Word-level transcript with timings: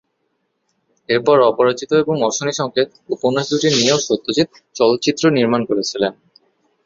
এরপর 1.09 1.37
অপরাজিত 1.49 1.91
এবং 2.03 2.15
অশনি 2.23 2.53
সংকেত 2.53 2.87
উপন্যাস 3.15 3.45
দুটি 3.51 3.67
নিয়েও 3.71 3.99
সত্যজিৎ 4.07 4.47
চলচ্চিত্র 4.75 5.23
নির্মাণ 5.37 5.61
করেছিলেন। 5.69 6.13